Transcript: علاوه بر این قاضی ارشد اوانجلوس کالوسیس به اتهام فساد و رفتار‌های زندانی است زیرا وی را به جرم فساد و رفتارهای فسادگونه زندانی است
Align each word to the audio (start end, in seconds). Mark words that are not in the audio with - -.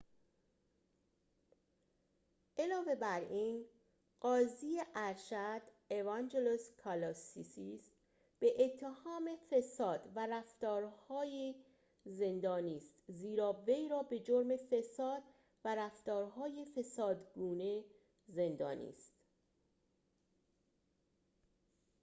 علاوه 2.57 2.95
بر 2.95 3.19
این 3.19 3.65
قاضی 4.19 4.81
ارشد 4.95 5.61
اوانجلوس 5.91 6.69
کالوسیس 6.77 7.91
به 8.39 8.53
اتهام 8.65 9.29
فساد 9.51 10.11
و 10.15 10.27
رفتار‌های 10.27 11.55
زندانی 12.05 12.77
است 12.77 12.93
زیرا 13.07 13.53
وی 13.67 13.89
را 13.89 14.03
به 14.03 14.19
جرم 14.19 14.57
فساد 14.57 15.21
و 15.65 15.75
رفتارهای 15.75 16.65
فسادگونه 16.75 17.83
زندانی 18.27 18.89
است 18.89 19.13